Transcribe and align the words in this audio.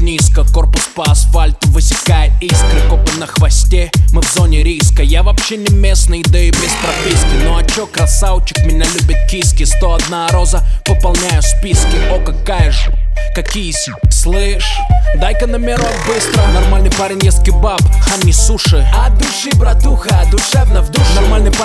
низко 0.00 0.44
Корпус 0.44 0.88
по 0.94 1.04
асфальту 1.10 1.68
высекает 1.70 2.32
искры 2.40 2.80
Копы 2.88 3.12
на 3.18 3.26
хвосте, 3.26 3.90
мы 4.12 4.22
в 4.22 4.32
зоне 4.32 4.62
риска. 4.62 5.02
Я 5.02 5.22
вообще 5.22 5.56
не 5.56 5.74
местный, 5.74 6.22
да 6.22 6.38
и 6.38 6.50
без 6.50 6.72
прописки. 6.82 7.44
Ну 7.44 7.56
а 7.56 7.64
чё, 7.64 7.86
красавчик, 7.86 8.64
меня 8.64 8.86
любят 8.86 9.18
киски. 9.30 9.64
101 9.64 10.28
роза, 10.30 10.64
пополняю 10.84 11.42
списки. 11.42 11.96
О, 12.10 12.18
какая 12.24 12.70
же 12.70 12.92
какие 13.34 13.72
си 13.72 13.92
Слышь, 14.10 14.78
дай-ка 15.16 15.46
номерок 15.46 15.94
быстро. 16.06 16.42
Нормальный 16.52 16.90
парень 16.90 17.24
ест 17.24 17.42
кебаб, 17.42 17.80
а 18.12 18.24
не 18.24 18.32
суши. 18.32 18.86
От 18.94 19.16
души, 19.18 19.50
братуха, 19.56 20.20
в 20.24 20.30
Нормальный 20.30 20.59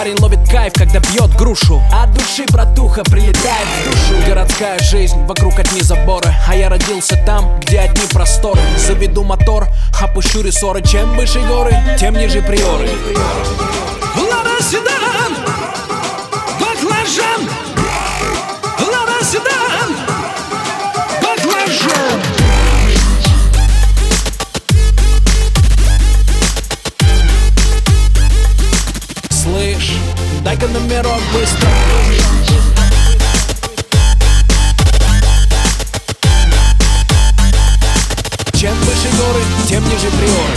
парень 0.05 0.21
ловит 0.21 0.47
кайф, 0.47 0.73
когда 0.73 0.99
бьет 0.99 1.35
грушу. 1.35 1.81
От 1.91 2.13
души, 2.13 2.45
братуха, 2.51 3.03
прилетает 3.03 3.67
в 3.67 3.89
душу. 3.89 4.27
Городская 4.27 4.77
жизнь, 4.77 5.17
вокруг 5.25 5.57
одни 5.57 5.81
заборы. 5.81 6.31
А 6.47 6.55
я 6.55 6.69
родился 6.69 7.17
там, 7.25 7.59
где 7.61 7.79
одни 7.79 8.05
просторы. 8.13 8.61
Заведу 8.77 9.23
мотор, 9.23 9.67
опущу 9.99 10.43
рессоры. 10.43 10.83
Чем 10.83 11.15
выше 11.15 11.39
горы, 11.47 11.75
тем 11.99 12.13
ниже 12.13 12.43
приоры. 12.43 12.87
Лада 14.15 14.61
седан, 14.61 15.54
номерок 30.95 31.21
быстро. 31.33 31.69
Чем 38.53 38.73
выше 38.79 39.09
горы, 39.17 39.41
тем 39.67 39.83
ниже 39.89 40.09
приоры. 40.11 40.55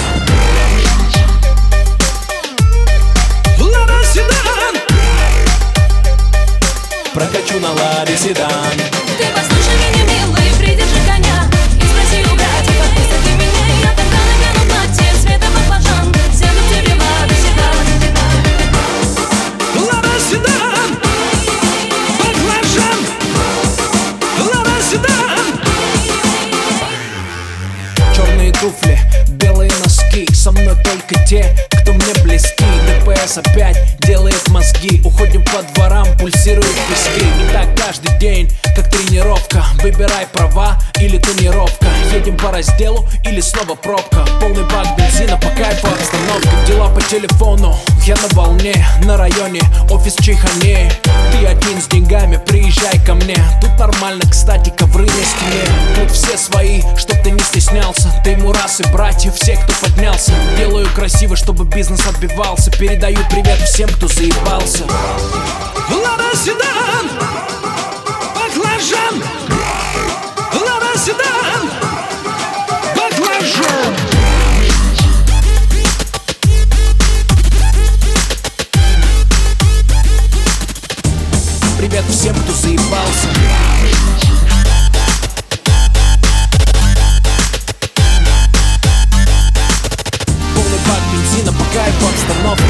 Лада 3.59 4.05
седан, 4.13 4.77
Прокачу 7.13 7.59
на 7.61 7.73
ладе 7.73 8.17
седан. 8.17 8.79
Ты 9.19 9.58
туфли, 28.69 28.99
белые 29.29 29.71
носки 29.83 30.27
Со 30.35 30.53
мной 30.53 30.77
только 30.85 31.25
те, 31.25 31.55
кто 31.81 31.93
мне 31.93 32.15
близки. 32.23 32.65
ДПС 32.87 33.39
опять 33.39 33.79
делает 34.01 34.49
мозги 34.49 35.01
Уходим 35.05 35.43
по 35.45 35.63
дворам, 35.75 36.07
пульсируют 36.19 36.75
пески. 36.89 37.25
И 37.43 37.53
так 37.53 37.69
каждый 37.77 38.17
день, 38.19 38.51
как 38.77 38.91
тренировка. 38.91 39.65
Выбирай 39.83 40.27
права 40.33 40.79
или 41.01 41.19
тонировка 41.19 41.49
Едем 41.49 41.58
по 42.39 42.51
разделу 42.51 43.05
или 43.25 43.41
снова 43.41 43.75
пробка. 43.75 44.25
Полный 44.41 44.65
бак 44.65 44.87
бензина, 44.97 45.37
по 45.37 45.49
кайфу 45.51 45.87
обстановка 45.87 46.49
Дела 46.67 46.89
по 46.89 47.01
телефону, 47.03 47.77
я 48.05 48.17
на 48.17 48.29
волне 48.35 48.87
На 49.05 49.17
районе, 49.17 49.61
офис 49.91 50.15
чайхане. 50.17 50.91
Ты 51.33 51.47
один 51.47 51.81
с 51.81 51.87
деньгами, 51.87 52.37
приезжай 52.37 52.99
ко 53.05 53.15
мне. 53.15 53.37
Тут 53.61 53.79
нормально, 53.79 54.23
кстати, 54.31 54.71
ковры 54.71 55.05
на 55.05 55.11
стене. 55.11 55.65
Тут 55.97 56.11
все 56.11 56.37
свои, 56.37 56.83
чтоб 56.97 57.17
ты 57.23 57.31
не 57.31 57.41
стеснялся. 57.41 58.13
Ты 58.25 58.31
ему 58.31 58.53
раз 58.53 58.81
и 58.81 58.85
братья, 58.93 59.31
все, 59.33 59.57
кто 59.57 59.73
поднялся. 59.81 60.33
Делаю 60.57 60.89
красиво, 60.95 61.37
чтобы 61.37 61.65
бизнес 61.65 62.07
отбивался. 62.07 62.71
Передаю 62.71 63.19
привет 63.31 63.59
всем, 63.61 63.89
кто 63.89 64.09
заебался. 64.09 64.85
Лада 65.91 66.37
седан, 66.37 67.18
Привет 81.99 82.15
всем, 82.15 82.35
кто 82.37 82.53
заебался. 82.53 83.27
Полный 90.55 90.79
бак 90.87 91.03
бензина, 91.13 91.53
по 91.53 91.65
кайфу 91.75 92.07
обстановка 92.07 92.63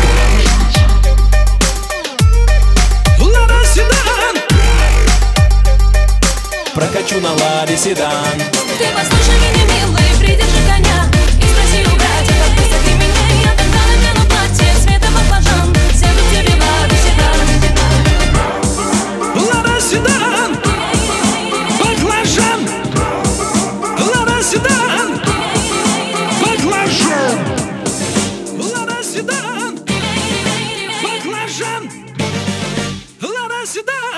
Прокачу 6.74 7.20
на 7.20 7.32
ладе 7.34 7.76
седан. 7.76 8.38
Ты 8.78 8.86
послушай 8.94 9.36
меня, 9.40 9.64
милый, 9.74 10.18
придержи 10.20 10.67
седан, 33.68 33.84
баклажан 33.84 33.84
Лада 33.84 34.17